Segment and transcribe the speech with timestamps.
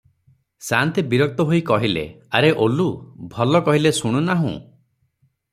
[0.67, 2.05] ସା'ନ୍ତେ ବିରକ୍ତ ହୋଇ କହିଲେ,
[2.39, 2.89] ଆରେ ଓଲୁ,
[3.37, 4.59] ଭଲ କହିଲେ ଶୁଣୁନାହୁଁ?